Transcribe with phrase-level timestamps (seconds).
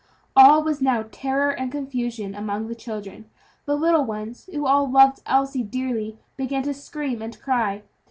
[0.35, 3.29] All was now terror and confusion among the children;
[3.65, 7.83] the little ones, who all loved Elsie dearly, began to scream and cry.